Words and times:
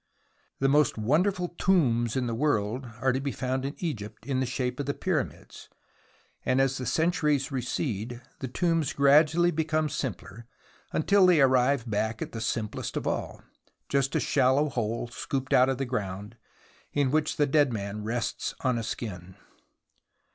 The 0.57 0.67
most 0.67 0.97
wonderful 0.97 1.49
tombs 1.59 2.15
in 2.15 2.25
the 2.25 2.33
world 2.33 2.87
are 3.01 3.11
to 3.13 3.21
be 3.21 3.31
found 3.31 3.65
in 3.65 3.75
Egypt 3.77 4.25
in 4.25 4.39
the 4.39 4.47
shape 4.47 4.79
of 4.79 4.87
the 4.87 4.95
Pyramids, 4.95 5.69
and 6.43 6.59
as 6.59 6.79
the 6.79 6.87
centuries 6.87 7.51
recede 7.51 8.19
the 8.39 8.47
tombs 8.47 8.93
gradually 8.93 9.51
become 9.51 9.89
simpler 9.89 10.47
until 10.91 11.27
they 11.27 11.39
arrive 11.39 11.87
back 11.87 12.19
at 12.19 12.31
the 12.31 12.41
simplest 12.41 12.97
of 12.97 13.05
all— 13.05 13.43
just 13.89 14.15
a 14.15 14.19
shallow 14.19 14.69
hole 14.69 15.07
scooped 15.09 15.53
out 15.53 15.69
of 15.69 15.77
the 15.77 15.85
ground, 15.85 16.35
in 16.93 17.11
which 17.11 17.37
the 17.37 17.45
dead 17.45 17.71
man 17.71 18.03
rests 18.03 18.55
on 18.61 18.79
a 18.79 18.83
skin. 18.83 19.35